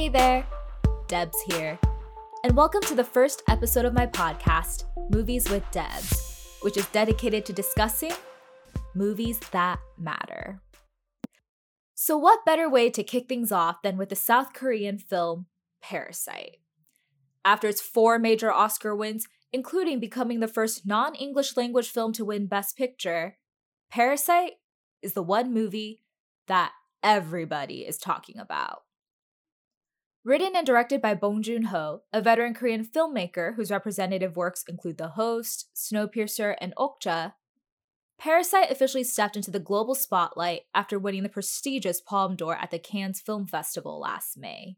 [0.00, 0.46] Hey there,
[1.08, 1.78] Debs here,
[2.42, 7.44] and welcome to the first episode of my podcast, Movies with Debs, which is dedicated
[7.44, 8.14] to discussing
[8.94, 10.62] movies that matter.
[11.94, 15.44] So, what better way to kick things off than with the South Korean film
[15.82, 16.60] Parasite?
[17.44, 22.24] After its four major Oscar wins, including becoming the first non English language film to
[22.24, 23.36] win Best Picture,
[23.90, 24.54] Parasite
[25.02, 26.00] is the one movie
[26.46, 26.72] that
[27.02, 28.84] everybody is talking about.
[30.22, 34.98] Written and directed by Bong Joon Ho, a veteran Korean filmmaker whose representative works include
[34.98, 37.32] The Host, Snowpiercer, and Okja,
[38.18, 42.78] Parasite officially stepped into the global spotlight after winning the prestigious Palme d'Or at the
[42.78, 44.76] Cannes Film Festival last May.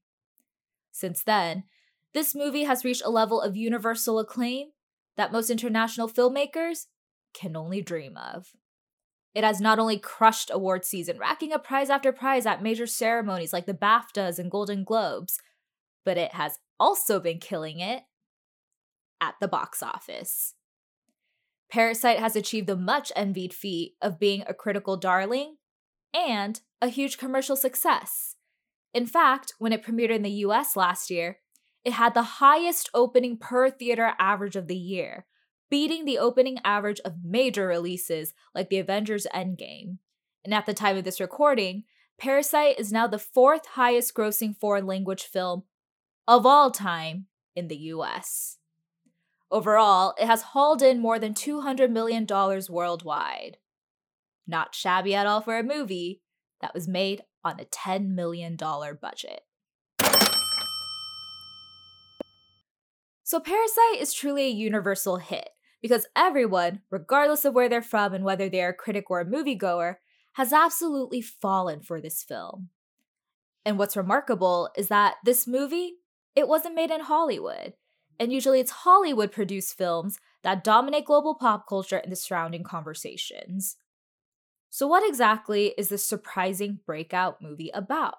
[0.92, 1.64] Since then,
[2.14, 4.68] this movie has reached a level of universal acclaim
[5.16, 6.86] that most international filmmakers
[7.34, 8.52] can only dream of.
[9.34, 13.52] It has not only crushed award season, racking up prize after prize at major ceremonies
[13.52, 15.38] like the BAFTAs and Golden Globes,
[16.04, 18.02] but it has also been killing it
[19.20, 20.54] at the box office.
[21.70, 25.56] Parasite has achieved the much envied feat of being a critical darling
[26.12, 28.36] and a huge commercial success.
[28.92, 31.38] In fact, when it premiered in the US last year,
[31.84, 35.24] it had the highest opening per theater average of the year,
[35.72, 39.96] beating the opening average of major releases like the Avengers Endgame.
[40.44, 41.84] And at the time of this recording,
[42.18, 45.62] Parasite is now the fourth highest grossing foreign language film
[46.28, 47.24] of all time
[47.56, 48.58] in the US.
[49.50, 52.26] Overall, it has hauled in more than $200 million
[52.68, 53.56] worldwide.
[54.46, 56.20] Not shabby at all for a movie
[56.60, 59.40] that was made on a $10 million budget.
[63.24, 65.48] So, Parasite is truly a universal hit,
[65.82, 69.26] because everyone, regardless of where they're from and whether they are a critic or a
[69.26, 69.96] moviegoer,
[70.34, 72.70] has absolutely fallen for this film.
[73.64, 75.94] And what's remarkable is that this movie,
[76.34, 77.74] it wasn't made in Hollywood.
[78.18, 83.76] And usually it's Hollywood produced films that dominate global pop culture and the surrounding conversations.
[84.70, 88.14] So, what exactly is this surprising breakout movie about?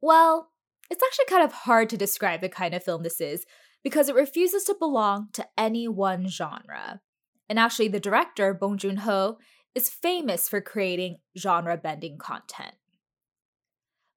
[0.00, 0.50] Well,
[0.90, 3.46] it's actually kind of hard to describe the kind of film this is
[3.82, 7.00] because it refuses to belong to any one genre.
[7.48, 9.38] And actually, the director, Bong Joon Ho,
[9.74, 12.74] is famous for creating genre bending content.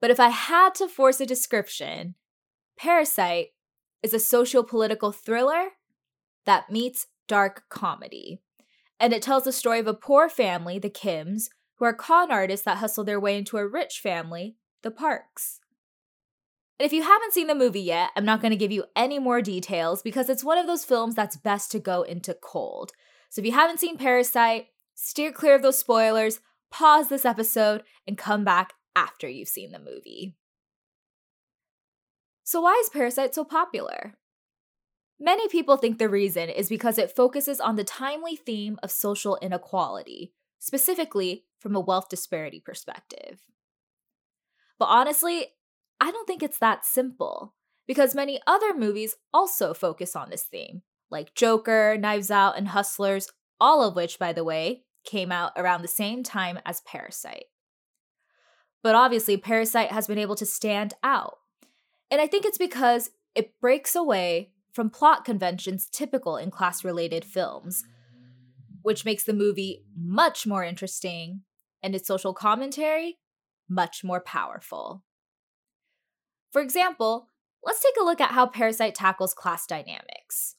[0.01, 2.15] But if I had to force a description,
[2.77, 3.49] Parasite
[4.03, 5.69] is a socio political thriller
[6.45, 8.41] that meets dark comedy.
[8.99, 12.65] And it tells the story of a poor family, the Kims, who are con artists
[12.65, 15.59] that hustle their way into a rich family, the Parks.
[16.79, 19.17] And if you haven't seen the movie yet, I'm not going to give you any
[19.17, 22.91] more details because it's one of those films that's best to go into cold.
[23.29, 26.41] So if you haven't seen Parasite, steer clear of those spoilers,
[26.71, 30.35] pause this episode, and come back after you've seen the movie.
[32.43, 34.13] So, why is Parasite so popular?
[35.19, 39.37] Many people think the reason is because it focuses on the timely theme of social
[39.41, 43.39] inequality, specifically from a wealth disparity perspective.
[44.77, 45.47] But honestly,
[45.99, 47.55] I don't think it's that simple,
[47.87, 53.29] because many other movies also focus on this theme, like Joker, Knives Out, and Hustlers,
[53.59, 57.45] all of which, by the way, came out around the same time as Parasite.
[58.83, 61.37] But obviously, Parasite has been able to stand out.
[62.11, 67.23] And I think it's because it breaks away from plot conventions typical in class related
[67.23, 67.83] films,
[68.81, 71.41] which makes the movie much more interesting
[71.81, 73.17] and its social commentary
[73.69, 75.03] much more powerful.
[76.55, 77.27] For example,
[77.65, 80.55] let's take a look at how Parasite tackles class dynamics.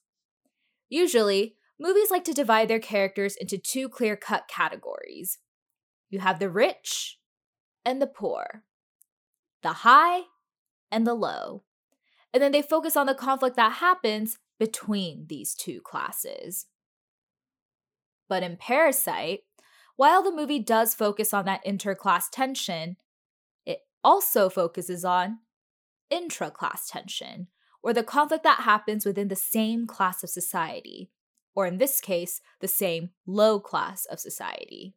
[0.91, 5.39] Usually, movies like to divide their characters into two clear cut categories
[6.11, 7.19] you have the rich
[7.83, 8.65] and the poor,
[9.63, 10.25] the high
[10.93, 11.63] and the low.
[12.31, 16.67] And then they focus on the conflict that happens between these two classes.
[18.29, 19.45] But in Parasite,
[19.97, 22.99] while the movie does focus on that interclass tension,
[23.65, 25.39] it also focuses on
[26.11, 27.49] intra class tension,
[27.83, 31.11] or the conflict that happens within the same class of society,
[31.55, 34.95] or in this case, the same low class of society.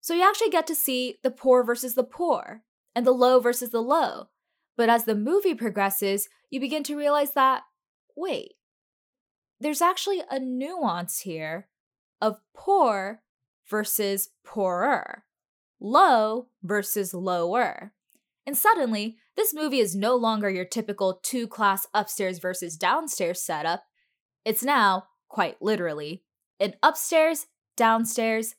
[0.00, 2.62] So you actually get to see the poor versus the poor,
[2.94, 4.28] and the low versus the low.
[4.76, 7.62] But as the movie progresses, you begin to realize that,
[8.16, 8.52] wait,
[9.60, 11.68] there's actually a nuance here
[12.20, 13.22] of poor
[13.68, 15.24] versus poorer,
[15.78, 17.92] low versus lower.
[18.46, 23.84] And suddenly, this movie is no longer your typical two class upstairs versus downstairs setup.
[24.44, 26.22] It's now, quite literally,
[26.60, 27.46] an upstairs,
[27.76, 28.54] downstairs,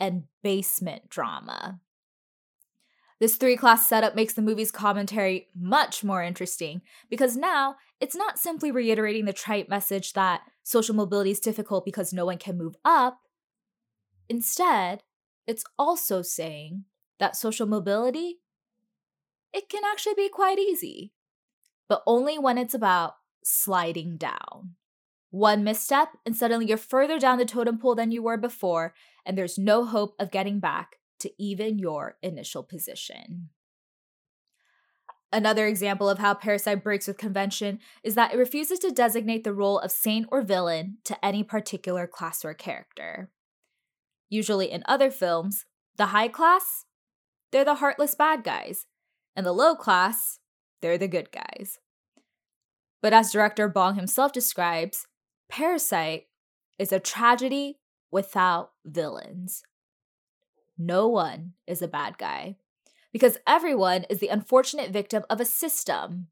[0.00, 1.80] and basement drama.
[3.20, 8.38] This three class setup makes the movie's commentary much more interesting because now it's not
[8.38, 12.76] simply reiterating the trite message that social mobility is difficult because no one can move
[12.84, 13.20] up.
[14.28, 15.04] Instead,
[15.46, 16.84] it's also saying
[17.18, 18.40] that social mobility
[19.54, 21.12] it can actually be quite easy,
[21.88, 23.14] but only when it's about
[23.44, 24.74] sliding down.
[25.30, 29.38] One misstep, and suddenly you're further down the totem pole than you were before, and
[29.38, 33.50] there's no hope of getting back to even your initial position.
[35.32, 39.52] Another example of how Parasite breaks with convention is that it refuses to designate the
[39.52, 43.30] role of saint or villain to any particular class or character.
[44.28, 45.64] Usually in other films,
[45.96, 46.84] the high class,
[47.50, 48.86] they're the heartless bad guys,
[49.36, 50.38] and the low class,
[50.80, 51.78] they're the good guys.
[53.02, 55.06] But as director Bong himself describes,
[55.48, 56.26] Parasite
[56.78, 57.78] is a tragedy
[58.10, 59.62] without villains.
[60.78, 62.56] No one is a bad guy
[63.12, 66.28] because everyone is the unfortunate victim of a system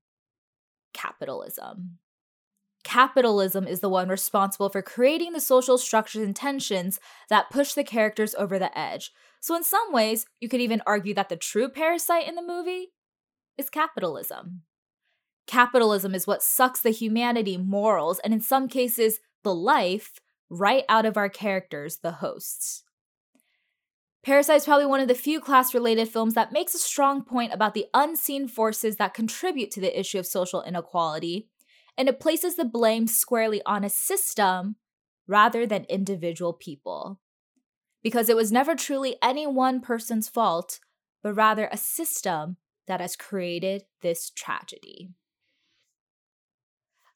[0.93, 1.99] capitalism.
[2.85, 6.99] Capitalism is the one responsible for creating the social structures and tensions
[7.29, 9.13] that push the characters over the edge.
[9.41, 12.89] So, in some ways, you could even argue that the true parasite in the movie
[13.57, 14.63] is capitalism.
[15.47, 21.07] Capitalism is what sucks the humanity, morals, and in some cases, the life right out
[21.07, 22.85] of our characters, the hosts.
[24.25, 27.53] Parasite is probably one of the few class related films that makes a strong point
[27.53, 31.49] about the unseen forces that contribute to the issue of social inequality,
[31.97, 34.77] and it places the blame squarely on a system
[35.27, 37.21] rather than individual people.
[38.03, 40.81] Because it was never truly any one person's fault,
[41.23, 42.57] but rather a system
[42.87, 45.11] that has created this tragedy.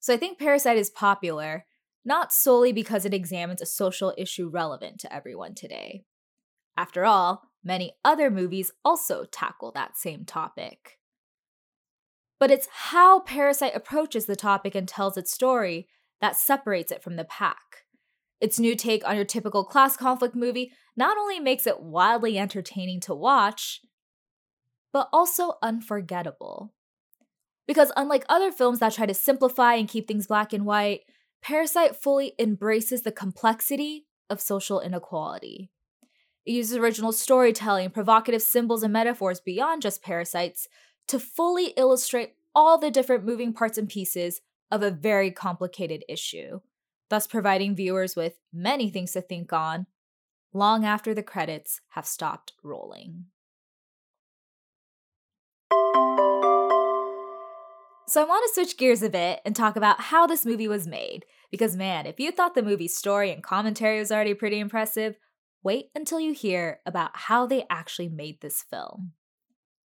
[0.01, 1.67] So I think Parasite is popular
[2.05, 6.05] not solely because it examines a social issue relevant to everyone today.
[6.77, 10.99] After all, many other movies also tackle that same topic.
[12.39, 15.89] But it's how Parasite approaches the topic and tells its story
[16.21, 17.85] that separates it from the pack.
[18.41, 23.01] Its new take on your typical class conflict movie not only makes it wildly entertaining
[23.01, 23.81] to watch,
[24.93, 26.75] but also unforgettable.
[27.67, 31.01] Because unlike other films that try to simplify and keep things black and white,
[31.43, 35.71] Parasite fully embraces the complexity of social inequality.
[36.45, 40.69] It uses original storytelling, provocative symbols, and metaphors beyond just parasites
[41.09, 46.61] to fully illustrate all the different moving parts and pieces of a very complicated issue,
[47.11, 49.87] thus providing viewers with many things to think on
[50.53, 53.27] long after the credits have stopped rolling.
[58.09, 60.87] So, I want to switch gears a bit and talk about how this movie was
[60.87, 61.27] made.
[61.51, 65.17] Because, man, if you thought the movie's story and commentary was already pretty impressive,
[65.63, 69.13] wait until you hear about how they actually made this film.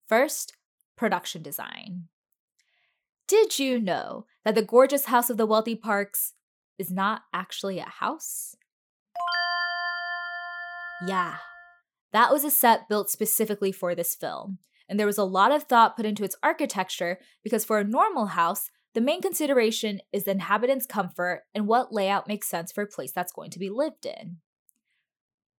[0.08, 0.54] First,
[0.98, 2.08] production design.
[3.26, 6.34] Did you know that the gorgeous house of the wealthy Parks
[6.78, 8.54] is not actually a house?
[11.06, 11.36] Yeah,
[12.12, 14.58] that was a set built specifically for this film
[14.88, 18.26] and there was a lot of thought put into its architecture because for a normal
[18.26, 22.86] house, the main consideration is the inhabitants' comfort and what layout makes sense for a
[22.86, 24.38] place that's going to be lived in.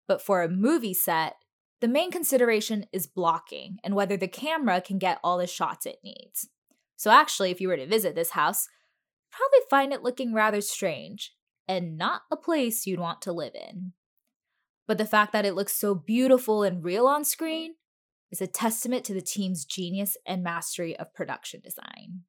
[0.07, 1.35] But for a movie set,
[1.81, 5.99] the main consideration is blocking and whether the camera can get all the shots it
[6.03, 6.49] needs.
[6.97, 8.67] So, actually, if you were to visit this house,
[9.31, 11.33] probably find it looking rather strange
[11.67, 13.93] and not a place you'd want to live in.
[14.87, 17.75] But the fact that it looks so beautiful and real on screen
[18.31, 22.21] is a testament to the team's genius and mastery of production design.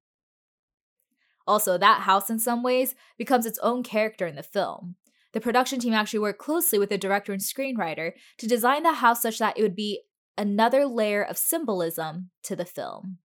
[1.46, 4.96] Also, that house in some ways becomes its own character in the film.
[5.32, 9.22] The production team actually worked closely with the director and screenwriter to design the house
[9.22, 10.02] such that it would be
[10.36, 13.18] another layer of symbolism to the film.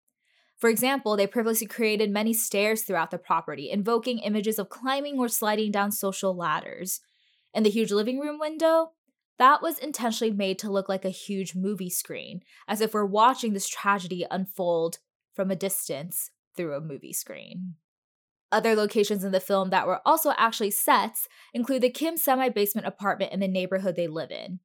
[0.57, 5.27] For example, they purposely created many stairs throughout the property, invoking images of climbing or
[5.27, 7.01] sliding down social ladders.
[7.53, 8.91] And the huge living room window
[9.39, 13.53] that was intentionally made to look like a huge movie screen, as if we're watching
[13.53, 14.99] this tragedy unfold
[15.33, 17.75] from a distance through a movie screen.
[18.53, 22.85] Other locations in the film that were also actually sets include the Kim semi basement
[22.85, 24.59] apartment in the neighborhood they live in.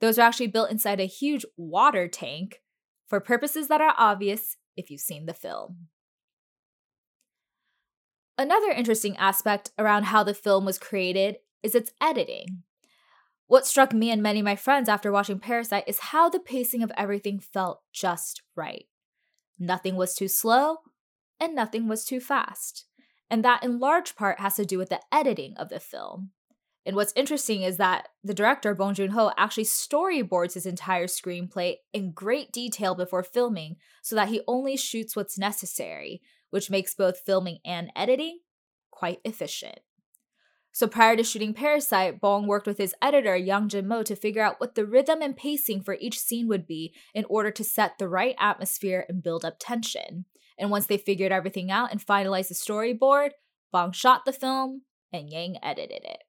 [0.00, 2.60] Those are actually built inside a huge water tank
[3.08, 5.88] for purposes that are obvious if you've seen the film.
[8.38, 12.62] Another interesting aspect around how the film was created is its editing.
[13.48, 16.84] What struck me and many of my friends after watching Parasite is how the pacing
[16.84, 18.86] of everything felt just right.
[19.58, 20.78] Nothing was too slow,
[21.40, 22.86] and nothing was too fast.
[23.32, 26.32] And that in large part has to do with the editing of the film.
[26.84, 31.76] And what's interesting is that the director, Bong Joon Ho, actually storyboards his entire screenplay
[31.94, 36.20] in great detail before filming so that he only shoots what's necessary,
[36.50, 38.40] which makes both filming and editing
[38.90, 39.78] quite efficient.
[40.70, 44.42] So prior to shooting Parasite, Bong worked with his editor, Yang Jin Mo, to figure
[44.42, 47.96] out what the rhythm and pacing for each scene would be in order to set
[47.96, 50.26] the right atmosphere and build up tension.
[50.58, 53.30] And once they figured everything out and finalized the storyboard,
[53.72, 54.82] Bong shot the film
[55.12, 56.22] and Yang edited it.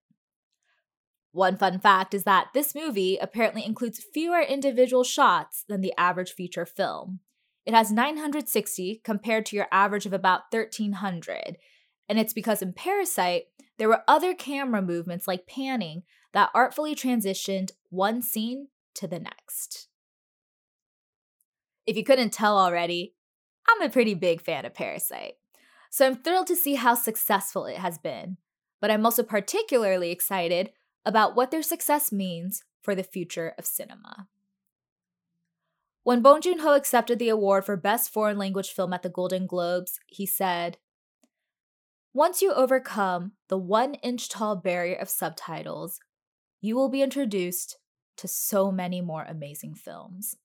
[1.31, 6.31] One fun fact is that this movie apparently includes fewer individual shots than the average
[6.31, 7.21] feature film.
[7.65, 11.57] It has 960 compared to your average of about 1300.
[12.07, 13.45] And it's because in Parasite,
[13.79, 16.03] there were other camera movements like panning
[16.33, 19.87] that artfully transitioned one scene to the next.
[21.87, 23.15] If you couldn't tell already,
[23.69, 25.35] I'm a pretty big fan of Parasite.
[25.89, 28.37] So I'm thrilled to see how successful it has been.
[28.81, 30.71] But I'm also particularly excited
[31.05, 34.27] about what their success means for the future of cinema.
[36.03, 39.47] When Bong Joon Ho accepted the award for Best Foreign Language Film at the Golden
[39.47, 40.77] Globes, he said,
[42.13, 46.01] Once you overcome the one inch tall barrier of subtitles,
[46.59, 47.77] you will be introduced
[48.17, 50.35] to so many more amazing films.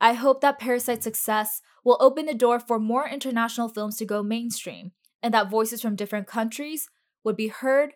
[0.00, 4.22] I hope that Parasite's success will open the door for more international films to go
[4.22, 6.88] mainstream and that voices from different countries
[7.24, 7.94] would be heard,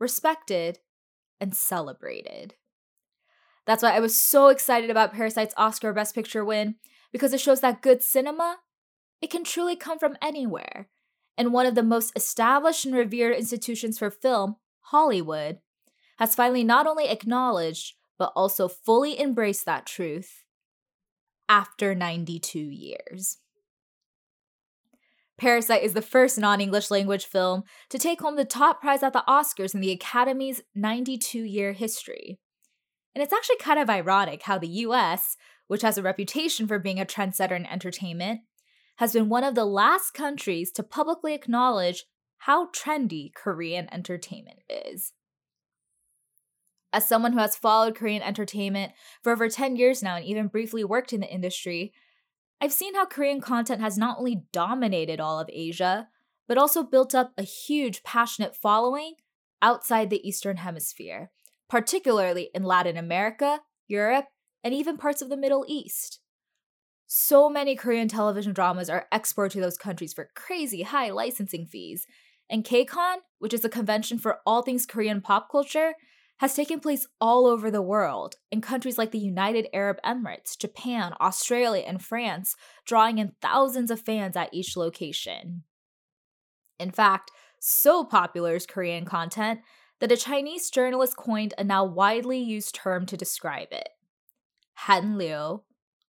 [0.00, 0.80] respected,
[1.40, 2.54] and celebrated.
[3.64, 6.76] That's why I was so excited about Parasite's Oscar Best Picture win
[7.12, 8.58] because it shows that good cinema,
[9.20, 10.88] it can truly come from anywhere.
[11.38, 15.58] And one of the most established and revered institutions for film, Hollywood,
[16.18, 20.45] has finally not only acknowledged but also fully embraced that truth
[21.48, 23.38] after 92 years.
[25.38, 29.12] Parasite is the first non English language film to take home the top prize at
[29.12, 32.38] the Oscars in the Academy's 92 year history.
[33.14, 35.36] And it's actually kind of ironic how the US,
[35.66, 38.40] which has a reputation for being a trendsetter in entertainment,
[38.96, 42.04] has been one of the last countries to publicly acknowledge
[42.38, 45.12] how trendy Korean entertainment is.
[46.96, 50.82] As someone who has followed Korean entertainment for over 10 years now and even briefly
[50.82, 51.92] worked in the industry,
[52.58, 56.08] I've seen how Korean content has not only dominated all of Asia,
[56.48, 59.16] but also built up a huge, passionate following
[59.60, 61.30] outside the Eastern Hemisphere,
[61.68, 64.28] particularly in Latin America, Europe,
[64.64, 66.20] and even parts of the Middle East.
[67.06, 72.06] So many Korean television dramas are exported to those countries for crazy high licensing fees,
[72.48, 75.92] and KCON, which is a convention for all things Korean pop culture,
[76.38, 81.14] has taken place all over the world, in countries like the United Arab Emirates, Japan,
[81.20, 85.62] Australia, and France, drawing in thousands of fans at each location.
[86.78, 89.60] In fact, so popular is Korean content
[90.00, 93.88] that a Chinese journalist coined a now widely used term to describe it
[94.86, 95.62] Hanliu,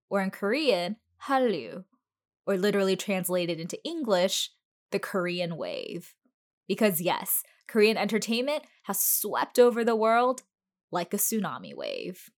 [0.09, 1.85] or in Korean, Hallyu,
[2.47, 4.51] or literally translated into English,
[4.91, 6.15] the Korean wave.
[6.67, 10.43] Because yes, Korean entertainment has swept over the world
[10.91, 12.31] like a tsunami wave.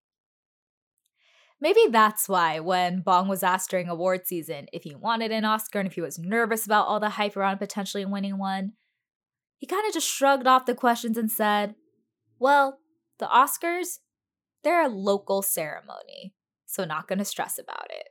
[1.59, 5.79] Maybe that's why, when Bong was asked during award season if he wanted an Oscar
[5.79, 8.73] and if he was nervous about all the hype around potentially winning one,
[9.57, 11.75] he kind of just shrugged off the questions and said,
[12.37, 12.79] Well,
[13.17, 13.99] the Oscars,
[14.63, 16.35] they're a local ceremony,
[16.67, 18.09] so not gonna stress about it.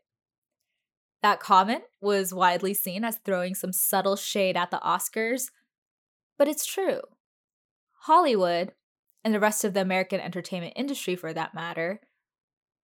[1.23, 5.51] That comment was widely seen as throwing some subtle shade at the Oscars,
[6.39, 7.01] but it's true.
[8.03, 8.73] Hollywood,
[9.25, 12.01] and the rest of the American entertainment industry for that matter,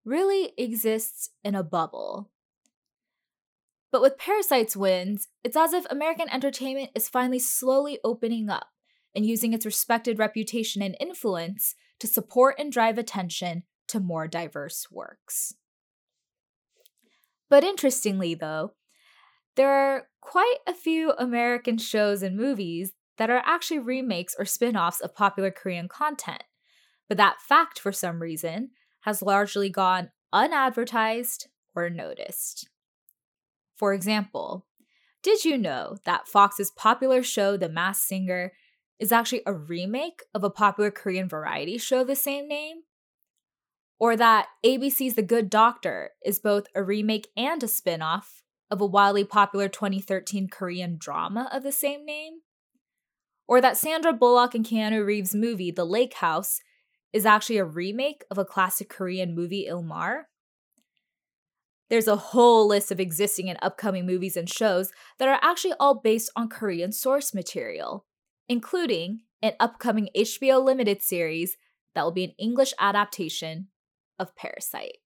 [0.05, 2.31] really exists in a bubble.
[3.93, 8.69] But with Parasite's wins, it's as if American entertainment is finally slowly opening up
[9.15, 14.91] and using its respected reputation and influence to support and drive attention to more diverse
[14.91, 15.55] works.
[17.51, 18.73] But interestingly, though,
[19.57, 24.77] there are quite a few American shows and movies that are actually remakes or spin
[24.77, 26.45] offs of popular Korean content.
[27.09, 32.69] But that fact, for some reason, has largely gone unadvertised or noticed.
[33.77, 34.67] For example,
[35.23, 38.53] did you know that Fox's popular show, The Masked Singer,
[38.99, 42.83] is actually a remake of a popular Korean variety show of the same name?
[43.99, 48.81] Or that ABC's The Good Doctor is both a remake and a spin off of
[48.81, 52.41] a wildly popular 2013 Korean drama of the same name?
[53.53, 56.63] Or that Sandra Bullock and Keanu Reeves' movie, The Lake House,
[57.13, 60.31] is actually a remake of a classic Korean movie, Il Mare.
[61.91, 65.95] There's a whole list of existing and upcoming movies and shows that are actually all
[65.95, 68.07] based on Korean source material,
[68.49, 71.59] including an upcoming HBO limited series
[71.95, 73.69] that will be an English adaptation
[74.19, 74.97] of Parasite.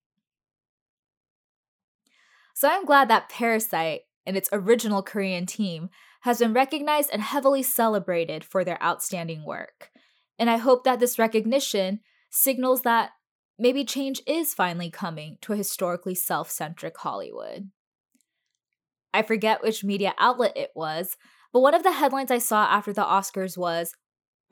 [2.54, 5.90] So I'm glad that Parasite and its original Korean team
[6.26, 9.90] has been recognized and heavily celebrated for their outstanding work.
[10.40, 13.10] And I hope that this recognition signals that
[13.60, 17.70] maybe change is finally coming to a historically self centric Hollywood.
[19.14, 21.16] I forget which media outlet it was,
[21.52, 23.94] but one of the headlines I saw after the Oscars was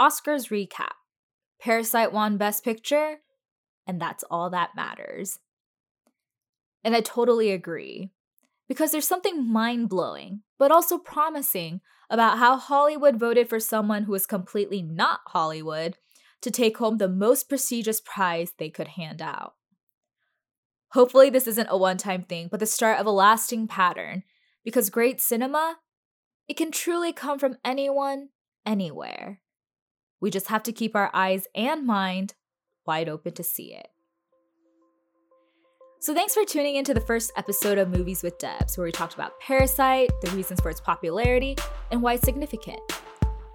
[0.00, 0.92] Oscars recap
[1.60, 3.16] Parasite won Best Picture,
[3.84, 5.40] and that's all that matters.
[6.84, 8.12] And I totally agree.
[8.68, 14.12] Because there's something mind blowing, but also promising about how Hollywood voted for someone who
[14.12, 15.96] was completely not Hollywood
[16.42, 19.54] to take home the most prestigious prize they could hand out.
[20.92, 24.22] Hopefully, this isn't a one time thing, but the start of a lasting pattern,
[24.62, 25.78] because great cinema,
[26.46, 28.28] it can truly come from anyone,
[28.64, 29.40] anywhere.
[30.20, 32.34] We just have to keep our eyes and mind
[32.86, 33.88] wide open to see it.
[36.04, 39.14] So, thanks for tuning into the first episode of Movies with Debs, where we talked
[39.14, 41.56] about Parasite, the reasons for its popularity,
[41.90, 42.78] and why it's significant.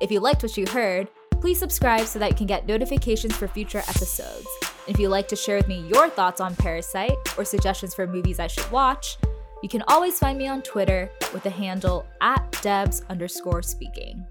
[0.02, 1.10] If you liked what you heard,
[1.42, 4.48] please subscribe so that you can get notifications for future episodes.
[4.88, 8.08] And if you'd like to share with me your thoughts on Parasite or suggestions for
[8.08, 9.18] movies I should watch,
[9.62, 14.26] you can always find me on Twitter with the handle at Debs underscore speaking.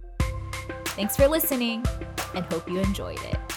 [0.87, 1.85] Thanks for listening
[2.35, 3.48] and hope you enjoyed it.